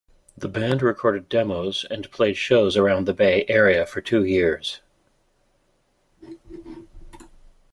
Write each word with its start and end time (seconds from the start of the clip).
The 0.35 0.47
band 0.47 0.81
recorded 0.81 1.29
demos 1.29 1.85
and 1.91 2.09
played 2.09 2.35
shows 2.35 2.75
around 2.75 3.05
the 3.05 3.13
Bay 3.13 3.45
area 3.47 3.85
for 3.85 4.01
two 4.01 4.25
years. 4.25 4.81